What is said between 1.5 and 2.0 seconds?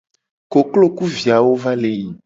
va le